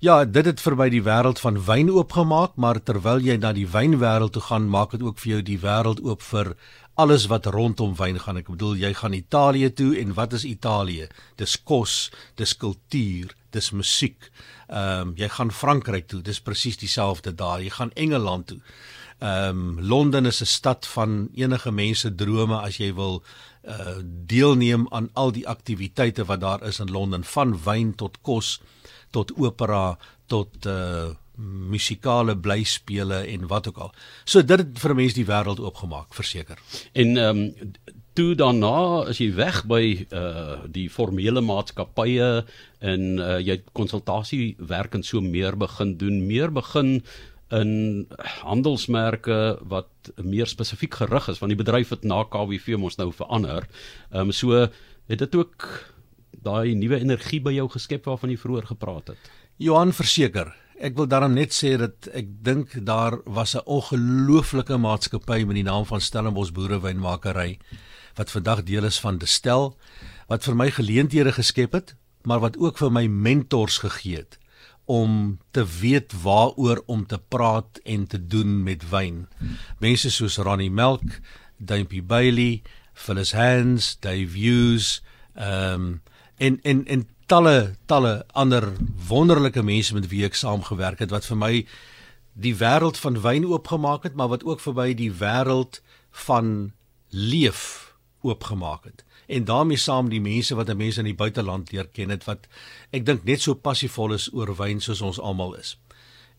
Ja, 0.00 0.22
dit 0.24 0.46
het 0.48 0.60
vir 0.64 0.78
my 0.80 0.86
die 0.88 1.02
wêreld 1.04 1.42
van 1.44 1.58
wyn 1.60 1.90
oopgemaak, 1.92 2.54
maar 2.56 2.78
terwyl 2.80 3.20
jy 3.20 3.34
na 3.36 3.50
die 3.52 3.66
wynwêreld 3.68 4.32
toe 4.32 4.40
gaan, 4.46 4.70
maak 4.72 4.94
dit 4.96 5.02
ook 5.04 5.20
vir 5.20 5.34
jou 5.34 5.40
die 5.44 5.58
wêreld 5.60 6.00
oop 6.00 6.24
vir 6.24 6.54
alles 7.00 7.26
wat 7.32 7.46
rondom 7.46 7.94
wyn 7.96 8.18
gaan. 8.20 8.40
Ek 8.40 8.50
bedoel 8.52 8.78
jy 8.82 8.92
gaan 8.98 9.16
Italië 9.16 9.72
toe 9.72 9.90
en 10.00 10.14
wat 10.18 10.36
is 10.36 10.44
Italië? 10.44 11.08
Dis 11.40 11.56
kos, 11.64 12.10
dis 12.40 12.52
kultuur, 12.56 13.34
dis 13.56 13.70
musiek. 13.72 14.30
Ehm 14.68 15.10
um, 15.10 15.12
jy 15.18 15.28
gaan 15.36 15.50
Frankryk 15.50 16.08
toe, 16.12 16.22
dis 16.22 16.40
presies 16.40 16.78
dieselfde 16.80 17.34
daar. 17.34 17.62
Jy 17.62 17.72
gaan 17.78 17.94
Engeland 17.94 18.46
toe. 18.52 18.60
Ehm 19.20 19.78
um, 19.78 19.80
Londen 19.80 20.26
is 20.26 20.40
'n 20.40 20.46
stad 20.46 20.86
van 20.86 21.28
enige 21.34 21.70
mense 21.70 22.14
drome 22.14 22.60
as 22.60 22.76
jy 22.76 22.94
wil 22.94 23.22
uh 23.68 24.00
deelneem 24.26 24.86
aan 24.88 25.10
al 25.12 25.32
die 25.32 25.48
aktiwiteite 25.48 26.24
wat 26.24 26.40
daar 26.40 26.62
is 26.62 26.80
in 26.80 26.90
Londen 26.90 27.24
van 27.24 27.58
wyn 27.64 27.94
tot 27.94 28.18
kos 28.22 28.60
tot 29.10 29.32
opera 29.36 29.98
tot 30.26 30.66
uh 30.66 31.10
musikale 31.70 32.36
blyspele 32.36 33.22
en 33.32 33.46
wat 33.50 33.68
ook 33.68 33.78
al. 33.86 33.94
So 34.24 34.42
dit 34.42 34.58
het 34.58 34.78
vir 34.82 34.94
mense 34.98 35.18
die 35.18 35.28
wêreld 35.28 35.62
oopgemaak, 35.62 36.14
verseker. 36.16 36.60
En 36.92 37.16
ehm 37.16 37.46
um, 37.46 37.72
toe 38.18 38.34
daarna 38.34 39.06
as 39.08 39.20
jy 39.22 39.30
weg 39.38 39.62
by 39.70 39.82
uh 40.10 40.56
die 40.68 40.88
formele 40.90 41.40
maatskappye 41.46 42.30
en 42.82 43.04
uh, 43.22 43.38
jy 43.38 43.60
konsultasiewerk 43.72 44.96
en 44.98 45.04
so 45.06 45.22
meer 45.22 45.56
begin 45.56 45.94
doen, 46.00 46.26
meer 46.26 46.50
begin 46.52 46.98
in 47.54 48.06
handelsmerke 48.42 49.58
wat 49.70 50.10
meer 50.22 50.50
spesifiek 50.50 51.00
gerig 51.02 51.28
is 51.32 51.40
want 51.42 51.54
die 51.54 51.58
bedryf 51.58 51.94
het 51.94 52.04
na 52.06 52.22
KWV 52.24 52.78
mos 52.78 52.98
nou 52.98 53.10
verander. 53.14 53.66
Ehm 54.10 54.30
um, 54.30 54.32
so 54.32 54.66
het 55.10 55.18
dit 55.18 55.34
ook 55.34 55.66
daai 56.30 56.74
nuwe 56.74 57.00
energie 57.00 57.40
by 57.42 57.52
jou 57.56 57.68
geskep 57.68 58.06
waarvan 58.08 58.30
jy 58.30 58.38
vroeër 58.40 58.66
gepraat 58.70 59.12
het. 59.12 59.30
Johan 59.60 59.92
verseker, 59.92 60.54
ek 60.80 60.96
wil 60.96 61.08
daarom 61.08 61.34
net 61.36 61.52
sê 61.52 61.74
dat 61.76 62.08
ek 62.16 62.28
dink 62.44 62.72
daar 62.88 63.20
was 63.24 63.54
'n 63.54 63.64
ongelooflike 63.64 64.76
maatskappy 64.76 65.44
met 65.44 65.60
die 65.60 65.68
naam 65.68 65.84
van 65.84 66.00
Stellenbosch 66.00 66.52
Boerewynmakery 66.52 67.58
wat 68.16 68.30
vandag 68.30 68.62
deel 68.64 68.84
is 68.84 69.00
van 69.00 69.18
Destel 69.18 69.76
wat 70.28 70.44
vir 70.44 70.54
my 70.54 70.70
geleenthede 70.70 71.32
geskep 71.32 71.72
het, 71.72 71.94
maar 72.22 72.40
wat 72.40 72.56
ook 72.56 72.78
vir 72.78 72.90
my 72.90 73.06
mentors 73.06 73.78
gegee 73.78 74.16
het 74.16 74.38
om 74.84 75.38
te 75.50 75.66
weet 75.80 76.12
waaroor 76.22 76.82
om 76.86 77.06
te 77.06 77.18
praat 77.18 77.78
en 77.84 78.06
te 78.06 78.26
doen 78.26 78.62
met 78.62 78.88
wyn. 78.90 79.28
Mense 79.78 80.10
soos 80.10 80.36
Ronnie 80.36 80.70
Melk, 80.70 81.20
Dumpy 81.56 82.02
Bailey, 82.02 82.62
Phyllis 82.92 83.32
Hands, 83.32 83.96
Dave 84.00 84.38
Hughes, 84.38 85.02
ehm 85.34 85.74
um, 85.74 86.02
en 86.36 86.60
en 86.62 86.86
en 86.86 87.08
talle 87.30 87.76
talle 87.86 88.24
ander 88.34 88.72
wonderlike 89.08 89.62
mense 89.62 89.94
met 89.94 90.08
wie 90.10 90.24
ek 90.26 90.34
saamgewerk 90.34 90.98
het 90.98 91.12
wat 91.14 91.28
vir 91.28 91.38
my 91.38 91.52
die 92.34 92.54
wêreld 92.58 92.98
van 92.98 93.20
wyn 93.22 93.44
oopgemaak 93.46 94.06
het, 94.08 94.16
maar 94.18 94.32
wat 94.32 94.42
ook 94.46 94.62
vir 94.64 94.74
my 94.74 94.88
die 94.98 95.12
wêreld 95.20 95.78
van 96.26 96.72
leef 97.10 97.94
oopgemaak 98.26 98.84
het. 98.84 99.04
En 99.30 99.44
daarmee 99.46 99.78
saam 99.78 100.10
die 100.10 100.20
mense 100.20 100.56
wat 100.58 100.72
mense 100.74 100.98
in 101.02 101.10
die 101.10 101.14
buiteland 101.14 101.70
leer 101.72 101.86
ken 101.94 102.10
het 102.10 102.26
wat 102.26 102.48
ek 102.90 103.06
dink 103.06 103.22
net 103.24 103.44
so 103.46 103.54
passievol 103.54 104.16
is 104.16 104.26
oor 104.34 104.50
wyn 104.58 104.82
soos 104.82 105.02
ons 105.02 105.22
almal 105.22 105.54
is. 105.60 105.76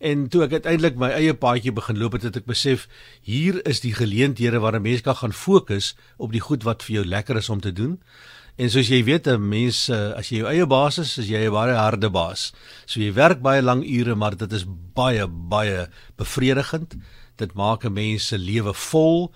En 0.02 0.26
toe 0.28 0.42
ek 0.44 0.58
uiteindelik 0.58 0.98
my 0.98 1.12
eie 1.14 1.32
paadjie 1.32 1.72
begin 1.72 2.00
loop 2.00 2.18
het, 2.18 2.26
het 2.28 2.36
ek 2.42 2.50
besef 2.50 2.88
hier 3.24 3.62
is 3.68 3.80
die 3.80 3.94
geleenthede 3.96 4.60
waar 4.60 4.76
'n 4.76 4.82
mens 4.82 5.00
kan 5.00 5.16
gaan 5.16 5.32
fokus 5.32 5.94
op 6.18 6.32
die 6.32 6.44
goed 6.44 6.68
wat 6.68 6.82
vir 6.82 6.94
jou 7.00 7.04
lekker 7.06 7.36
is 7.36 7.48
om 7.48 7.60
te 7.60 7.72
doen. 7.72 8.00
En 8.56 8.70
soos 8.70 8.88
jy 8.88 9.04
weet, 9.04 9.26
'n 9.26 9.48
mens 9.48 9.90
as 9.90 10.28
jy 10.28 10.42
jou 10.42 10.48
eie 10.48 10.66
baas 10.66 10.98
is, 10.98 11.18
is 11.18 11.28
jy 11.28 11.46
'n 11.46 11.52
baie 11.52 11.74
harde 11.74 12.10
baas. 12.10 12.52
So 12.86 13.00
jy 13.00 13.12
werk 13.12 13.40
baie 13.40 13.62
lang 13.62 13.82
ure, 13.84 14.14
maar 14.14 14.36
dit 14.36 14.52
is 14.52 14.64
baie 14.94 15.26
baie 15.26 15.88
bevredigend. 16.16 16.94
Dit 17.36 17.54
maak 17.54 17.84
'n 17.84 17.92
mens 17.92 18.26
se 18.26 18.38
lewe 18.38 18.74
vol. 18.74 19.32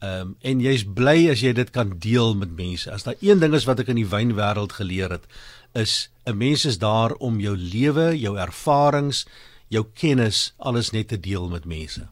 Ehm 0.00 0.20
um, 0.20 0.36
en 0.40 0.60
jy's 0.60 0.84
bly 0.84 1.28
as 1.30 1.40
jy 1.40 1.52
dit 1.52 1.70
kan 1.70 1.98
deel 1.98 2.34
met 2.34 2.56
mense. 2.56 2.90
As 2.90 3.02
daar 3.02 3.20
een 3.20 3.38
ding 3.38 3.54
is 3.54 3.66
wat 3.68 3.80
ek 3.80 3.88
in 3.88 3.96
die 4.00 4.08
wynwêreld 4.08 4.72
geleer 4.72 5.10
het, 5.10 5.26
is 5.74 6.08
'n 6.24 6.36
mens 6.36 6.64
is 6.64 6.78
daar 6.78 7.12
om 7.12 7.40
jou 7.40 7.56
lewe, 7.56 8.18
jou 8.18 8.38
ervarings, 8.38 9.26
jou 9.68 9.84
kennis 9.94 10.54
alles 10.56 10.90
net 10.90 11.08
te 11.08 11.20
deel 11.20 11.48
met 11.48 11.64
mense. 11.64 12.08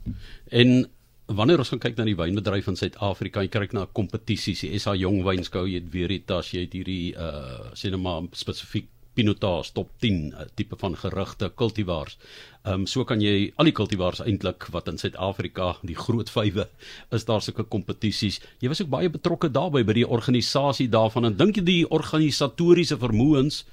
En 0.50 0.90
wanneer 1.28 1.60
ons 1.60 1.70
kyk 1.76 1.98
na 1.98 2.06
die 2.08 2.16
wynbedryf 2.16 2.70
in 2.70 2.78
Suid-Afrika, 2.78 3.42
jy 3.44 3.50
kyk 3.52 3.74
na 3.76 3.86
kompetisies, 3.86 4.64
die 4.64 4.78
SA 4.80 4.94
Jong 4.96 5.20
Wynskou, 5.26 5.66
jy 5.68 5.82
het 5.82 5.90
Veritas, 5.92 6.54
jy 6.54 6.64
het 6.64 6.76
hierdie 6.76 7.12
uh 7.16 7.74
sê 7.76 7.92
net 7.92 8.00
maar 8.00 8.30
spesifiek 8.32 8.88
Pinotage 9.18 9.72
top 9.74 9.90
10 9.98 10.30
uh, 10.30 10.44
tipe 10.54 10.76
van 10.78 10.94
gerigte 10.96 11.50
kultivars. 11.58 12.14
Ehm 12.62 12.84
um, 12.84 12.86
so 12.86 13.04
kan 13.04 13.20
jy 13.20 13.50
al 13.58 13.66
die 13.66 13.74
kultivars 13.74 14.22
eintlik 14.22 14.68
wat 14.74 14.88
in 14.92 15.00
Suid-Afrika 15.00 15.72
die 15.82 15.98
groot 15.98 16.30
vywe 16.30 16.68
is 17.16 17.26
daar 17.26 17.42
sulke 17.42 17.66
kompetisies. 17.66 18.38
Jy 18.62 18.70
was 18.70 18.82
ook 18.84 18.92
baie 18.94 19.10
betrokke 19.10 19.50
daarbey 19.50 19.82
by 19.84 19.98
die 19.98 20.06
organisasie 20.06 20.88
daarvan 20.88 21.32
en 21.32 21.38
dink 21.40 21.58
jy 21.58 21.64
die 21.66 21.84
organisatoriese 21.90 23.00
vermoëns 23.02 23.64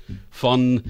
van 0.41 0.81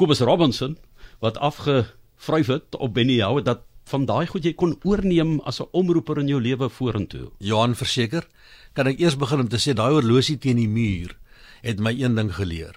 Kobus 0.00 0.24
Robinson 0.24 0.78
wat 1.20 1.36
afgevryf 1.36 2.54
het 2.56 2.80
op 2.80 2.94
Benny 2.96 3.20
Howe 3.20 3.44
dat 3.44 3.66
van 3.90 4.06
daai 4.06 4.26
goed 4.30 4.46
jy 4.46 4.52
kon 4.58 4.76
oorneem 4.86 5.38
as 5.40 5.60
'n 5.60 5.68
omroeper 5.72 6.18
in 6.18 6.28
jou 6.28 6.40
lewe 6.40 6.68
vorentoe? 6.68 7.30
Johan 7.38 7.74
verseker, 7.74 8.26
kan 8.72 8.86
ek 8.86 9.00
eers 9.00 9.16
begin 9.16 9.40
om 9.40 9.48
te 9.48 9.58
sê 9.58 9.74
daai 9.74 9.92
horlosie 9.92 10.38
teen 10.38 10.56
die 10.56 10.68
muur 10.68 11.16
het 11.62 11.80
my 11.80 11.92
een 11.92 12.14
ding 12.14 12.32
geleer. 12.34 12.76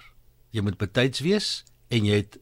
Jy 0.52 0.62
moet 0.62 0.78
betyds 0.78 1.20
wees 1.20 1.64
en 1.90 2.06
jy 2.06 2.16
het 2.24 2.38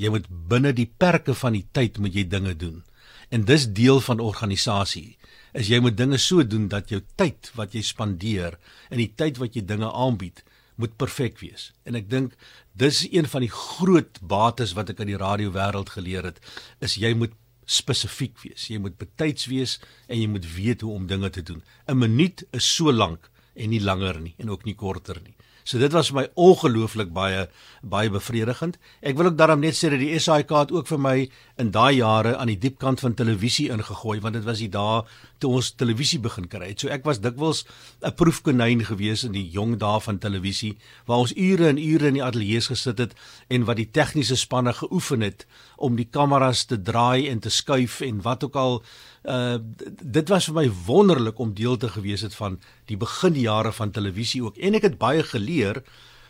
jy 0.00 0.08
moet 0.08 0.26
binne 0.48 0.72
die 0.72 0.88
perke 0.96 1.34
van 1.34 1.52
die 1.52 1.66
tyd 1.72 1.98
moet 1.98 2.14
jy 2.14 2.24
dinge 2.24 2.54
doen. 2.56 2.82
En 3.30 3.44
dis 3.44 3.66
deel 3.68 4.00
van 4.00 4.20
organisasie. 4.20 5.18
Is 5.52 5.68
jy 5.68 5.80
moet 5.80 5.96
dinge 5.96 6.18
so 6.18 6.42
doen 6.46 6.68
dat 6.68 6.88
jou 6.88 7.02
tyd 7.16 7.50
wat 7.54 7.74
jy 7.74 7.82
spandeer 7.82 8.56
en 8.90 8.98
die 8.98 9.12
tyd 9.14 9.38
wat 9.38 9.54
jy 9.54 9.64
dinge 9.66 9.92
aanbied 9.92 10.44
moet 10.80 10.96
perfek 10.96 11.38
wees. 11.42 11.70
En 11.84 11.98
ek 11.98 12.08
dink 12.10 12.36
dis 12.80 13.02
een 13.10 13.28
van 13.28 13.44
die 13.44 13.52
groot 13.52 14.20
bates 14.24 14.72
wat 14.78 14.94
ek 14.94 15.02
in 15.04 15.12
die 15.12 15.20
radio 15.20 15.52
wêreld 15.52 15.92
geleer 15.92 16.30
het, 16.30 16.40
is 16.80 16.96
jy 17.00 17.12
moet 17.18 17.34
spesifiek 17.70 18.38
wees. 18.42 18.66
Jy 18.70 18.80
moet 18.82 18.96
betyds 18.98 19.46
wees 19.50 19.76
en 20.08 20.18
jy 20.18 20.28
moet 20.30 20.46
weet 20.54 20.82
hoe 20.86 20.94
om 20.96 21.06
dinge 21.10 21.30
te 21.30 21.42
doen. 21.42 21.62
'n 21.86 21.98
Minuut 21.98 22.44
is 22.52 22.74
so 22.74 22.92
lank 22.92 23.30
en 23.54 23.70
nie 23.70 23.80
langer 23.82 24.20
nie 24.20 24.34
en 24.38 24.50
ook 24.50 24.64
nie 24.64 24.74
korter 24.74 25.20
nie. 25.22 25.36
So 25.64 25.78
dit 25.78 25.92
was 25.92 26.10
vir 26.10 26.20
my 26.20 26.26
ongelooflik 26.34 27.12
baie 27.12 27.48
baie 27.82 28.10
bevredigend. 28.12 28.76
Ek 29.00 29.16
wil 29.16 29.30
ook 29.30 29.38
daarom 29.38 29.62
net 29.64 29.76
sê 29.78 29.88
dat 29.92 30.00
die 30.02 30.18
SAIK 30.20 30.50
het 30.52 30.72
ook 30.72 30.88
vir 30.90 31.00
my 31.00 31.16
in 31.60 31.70
daai 31.72 32.00
jare 32.00 32.36
aan 32.36 32.50
die 32.52 32.58
diep 32.60 32.78
kant 32.80 33.00
van 33.00 33.14
televisie 33.16 33.70
ingegooi 33.72 34.20
want 34.20 34.36
dit 34.36 34.44
was 34.44 34.60
die 34.60 34.68
dae 34.72 35.02
toe 35.40 35.54
ons 35.56 35.72
televisie 35.72 36.20
begin 36.20 36.48
kry 36.48 36.72
het. 36.72 36.80
So 36.80 36.92
ek 36.92 37.04
was 37.08 37.20
dikwels 37.20 37.64
'n 38.02 38.12
proefkonyn 38.12 38.84
gewees 38.84 39.24
in 39.24 39.32
die 39.32 39.48
jong 39.48 39.78
dae 39.78 40.00
van 40.00 40.18
televisie 40.18 40.76
waar 41.06 41.24
ons 41.24 41.36
ure 41.36 41.68
en 41.68 41.78
ure 41.78 42.08
in 42.08 42.14
die 42.14 42.24
ateljee 42.24 42.60
gesit 42.60 42.98
het 42.98 43.14
en 43.48 43.64
wat 43.64 43.76
die 43.76 43.90
tegniese 43.90 44.36
spanne 44.36 44.72
geoefen 44.72 45.20
het 45.20 45.46
om 45.76 45.96
die 45.96 46.08
kameras 46.10 46.64
te 46.64 46.76
draai 46.76 47.28
en 47.28 47.40
te 47.40 47.50
skuif 47.50 48.00
en 48.00 48.22
wat 48.22 48.44
ook 48.44 48.56
al 48.56 48.82
uh 49.24 49.58
dit 50.00 50.28
was 50.28 50.46
vir 50.48 50.54
my 50.54 50.68
wonderlik 50.86 51.38
om 51.38 51.54
deel 51.54 51.76
te 51.76 51.88
gewees 51.88 52.22
het 52.24 52.34
van 52.34 52.60
die 52.88 52.96
beginjare 52.96 53.72
van 53.72 53.90
televisie 53.90 54.42
ook 54.44 54.56
en 54.56 54.74
ek 54.74 54.82
het 54.82 54.98
baie 54.98 55.22
geleer 55.22 55.82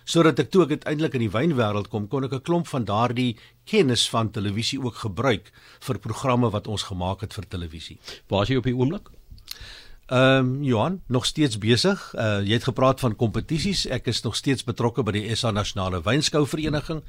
sodat 0.04 0.38
ek 0.42 0.50
toe 0.50 0.64
ek 0.64 0.74
uiteindelik 0.80 1.14
in 1.14 1.24
die 1.26 1.34
wynwêreld 1.34 1.90
kom 1.92 2.08
kon 2.08 2.24
ek 2.24 2.34
'n 2.34 2.42
klomp 2.42 2.66
van 2.66 2.84
daardie 2.84 3.36
kennis 3.64 4.08
van 4.10 4.30
televisie 4.30 4.80
ook 4.82 4.96
gebruik 5.06 5.52
vir 5.80 5.98
programme 5.98 6.50
wat 6.50 6.66
ons 6.66 6.82
gemaak 6.82 7.20
het 7.20 7.34
vir 7.34 7.46
televisie. 7.48 7.98
Waar 8.28 8.42
is 8.42 8.48
jy 8.48 8.56
op 8.56 8.64
die 8.64 8.74
oomblik? 8.74 9.10
Ehm 10.10 10.38
um, 10.38 10.62
Johan, 10.62 11.02
nog 11.06 11.26
steeds 11.26 11.58
besig. 11.58 12.14
Uh 12.14 12.40
jy 12.42 12.56
het 12.58 12.64
gepraat 12.66 13.00
van 13.00 13.16
kompetisies. 13.16 13.84
Ek 13.86 14.08
is 14.10 14.22
nog 14.22 14.34
steeds 14.36 14.64
betrokke 14.66 15.04
by 15.06 15.12
die 15.14 15.36
SA 15.38 15.52
Nasionale 15.54 16.00
Wynskou 16.02 16.42
Vereniging. 16.50 17.04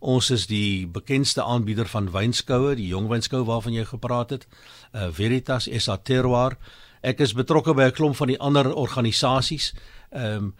Ons 0.00 0.30
is 0.32 0.46
die 0.48 0.86
bekendste 0.88 1.44
aanbieder 1.44 1.84
van 1.86 2.08
wynskoue, 2.14 2.72
die 2.78 2.86
jong 2.88 3.10
wynskou 3.12 3.42
waarvan 3.44 3.76
jy 3.76 3.84
gepraat 3.84 4.32
het. 4.32 4.46
Uh 4.94 5.10
Veritas 5.12 5.68
SA 5.68 5.98
Terroir. 6.00 6.56
Ek 7.04 7.20
is 7.20 7.36
betrokke 7.36 7.74
by 7.76 7.90
'n 7.90 7.96
klomp 7.98 8.16
van 8.16 8.32
die 8.32 8.40
ander 8.40 8.72
organisasies. 8.72 9.74
Ehm 10.10 10.48
um, 10.48 10.54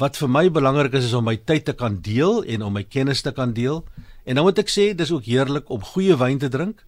wat 0.00 0.16
vir 0.16 0.30
my 0.30 0.48
belangrik 0.50 0.94
is 0.94 1.04
is 1.04 1.12
om 1.12 1.24
my 1.24 1.36
tyd 1.36 1.64
te 1.64 1.72
kan 1.72 2.00
deel 2.00 2.44
en 2.44 2.62
om 2.62 2.72
my 2.72 2.84
kennis 2.84 3.20
te 3.20 3.32
kan 3.32 3.52
deel. 3.52 3.84
En 4.24 4.34
dan 4.34 4.44
moet 4.44 4.58
ek 4.58 4.72
sê 4.72 4.94
dis 4.96 5.12
ook 5.12 5.24
heerlik 5.24 5.68
om 5.68 5.84
goeie 5.84 6.16
wyn 6.16 6.38
te 6.38 6.48
drink 6.48 6.86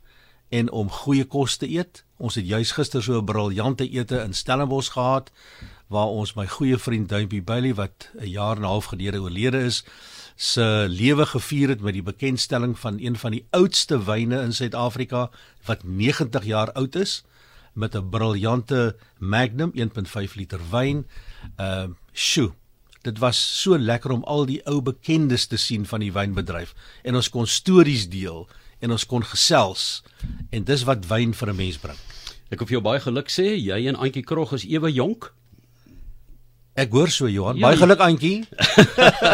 en 0.49 0.71
om 0.71 0.89
goeie 0.89 1.25
kos 1.25 1.57
te 1.57 1.69
eet. 1.69 2.06
Ons 2.17 2.35
het 2.35 2.47
juis 2.49 2.73
gister 2.73 3.03
so 3.03 3.19
'n 3.21 3.25
briljante 3.25 3.89
ete 3.89 4.21
in 4.21 4.33
Stellenbosch 4.35 4.93
gehad 4.93 5.31
waar 5.89 6.07
ons 6.07 6.35
my 6.35 6.47
goeie 6.47 6.79
vriend 6.79 7.09
Duimpie 7.09 7.43
Bailey 7.43 7.75
wat 7.75 8.09
'n 8.19 8.27
jaar 8.27 8.57
en 8.57 8.63
'n 8.63 8.73
half 8.73 8.85
gelede 8.85 9.21
oorlede 9.21 9.59
is, 9.59 9.85
se 10.37 10.87
lewe 10.89 11.27
gevier 11.27 11.69
het 11.69 11.81
met 11.81 11.93
die 11.93 12.03
bekendstelling 12.03 12.79
van 12.79 12.99
een 13.01 13.17
van 13.17 13.31
die 13.31 13.47
oudste 13.51 14.05
wyne 14.05 14.43
in 14.43 14.53
Suid-Afrika 14.53 15.31
wat 15.65 15.85
90 15.85 16.45
jaar 16.45 16.73
oud 16.73 16.95
is 16.95 17.25
met 17.73 17.95
'n 17.95 18.09
briljante 18.09 18.97
Magnum 19.19 19.71
1.5 19.75 20.35
liter 20.35 20.61
wyn. 20.71 21.07
Ehm 21.57 21.91
uh, 21.91 21.95
sjoe. 22.13 22.53
Dit 23.03 23.19
was 23.19 23.61
so 23.63 23.79
lekker 23.79 24.11
om 24.11 24.25
al 24.25 24.47
die 24.47 24.67
ou 24.67 24.83
bekendes 24.83 25.47
te 25.47 25.57
sien 25.57 25.87
van 25.87 26.01
die 26.01 26.13
wynbedryf 26.13 26.75
en 27.03 27.15
ons 27.15 27.31
kon 27.31 27.47
stories 27.47 28.09
deel 28.09 28.49
en 28.81 28.91
ons 28.91 29.07
kon 29.07 29.25
gesels 29.25 30.03
en 30.51 30.65
dis 30.65 30.85
wat 30.85 31.07
wyn 31.09 31.33
vir 31.35 31.49
'n 31.51 31.57
mens 31.57 31.79
bring. 31.79 31.99
Ek 32.51 32.61
hoef 32.63 32.71
jou 32.71 32.81
baie 32.81 33.01
geluk 33.01 33.29
sê, 33.29 33.57
jy 33.59 33.89
en 33.89 33.97
Antjie 33.97 34.23
Krog 34.23 34.53
is 34.53 34.65
ewe 34.65 34.93
jonk. 34.93 35.33
Ek 36.77 36.93
hoor 36.93 37.09
so 37.09 37.25
Johan, 37.25 37.57
ja, 37.57 37.71
baie 37.71 37.79
geluk 37.81 38.03
Antjie. 38.05 38.45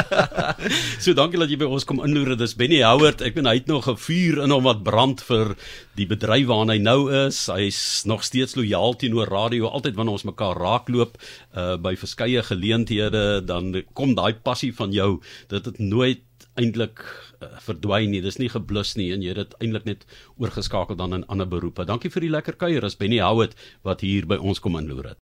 so 1.03 1.11
dankie 1.19 1.41
dat 1.43 1.51
jy 1.51 1.59
by 1.59 1.67
ons 1.67 1.83
kom 1.83 1.99
inloer. 2.07 2.37
Dis 2.39 2.55
Benny 2.55 2.79
Howard. 2.87 3.19
Ek 3.27 3.35
weet 3.35 3.49
hy 3.51 3.55
het 3.59 3.67
nog 3.67 3.89
'n 3.91 3.99
vuur 3.99 4.45
in 4.45 4.55
hom 4.55 4.63
wat 4.63 4.85
brand 4.87 5.21
vir 5.27 5.57
die 5.99 6.07
bedryf 6.07 6.47
waarna 6.47 6.79
hy 6.79 6.79
nou 6.79 7.11
is. 7.11 7.51
Hy's 7.51 8.07
nog 8.07 8.23
steeds 8.23 8.55
lojaal 8.55 8.95
teenoor 8.95 9.27
radio. 9.27 9.67
Altyd 9.67 9.99
wanneer 9.99 10.23
ons 10.23 10.29
mekaar 10.31 10.55
raakloop 10.55 11.19
uh 11.59 11.75
by 11.83 11.97
verskeie 11.99 12.47
geleenthede, 12.47 13.43
dan 13.43 13.83
kom 13.93 14.15
daai 14.15 14.39
passie 14.39 14.71
van 14.73 14.95
jou. 14.95 15.19
Dit 15.51 15.67
het 15.67 15.83
nooit 15.83 16.23
eintlik 16.61 17.03
uh, 17.41 17.49
verdwyn 17.65 18.13
nie. 18.13 18.23
Dis 18.25 18.39
nie 18.41 18.51
geblus 18.53 18.95
nie 18.99 19.11
en 19.15 19.25
jy 19.25 19.33
het 19.35 19.43
dit 19.43 19.55
eintlik 19.65 19.87
net 19.89 20.07
oorgeskakel 20.41 20.99
dan 21.01 21.17
in 21.17 21.27
ander 21.33 21.49
beroepe. 21.49 21.87
Dankie 21.89 22.13
vir 22.13 22.27
die 22.27 22.33
lekker 22.33 22.59
kuier. 22.61 22.85
Dis 22.85 22.99
Benny 23.01 23.21
Howard 23.25 23.57
wat 23.87 24.05
hier 24.05 24.29
by 24.29 24.41
ons 24.41 24.61
kom 24.63 24.77
inloer 24.81 25.13
het. 25.13 25.21